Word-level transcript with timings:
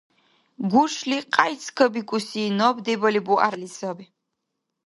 Гушли 0.71 1.17
къяйцӀкабикӀуси 1.35 2.43
наб 2.57 2.75
дебали 2.85 3.21
бугӀярли 3.25 3.69
саби. 3.77 4.05